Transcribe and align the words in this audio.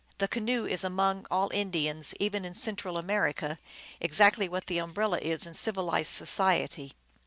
The 0.17 0.27
canoe 0.27 0.65
is 0.65 0.83
among 0.83 1.27
all 1.29 1.51
Indians, 1.53 2.15
even 2.19 2.43
in 2.43 2.55
Central 2.55 2.97
America, 2.97 3.59
exactly 3.99 4.49
what 4.49 4.65
the 4.65 4.79
umbrella 4.79 5.19
is 5.19 5.45
in 5.45 5.53
civilized 5.53 6.09
society. 6.13 6.93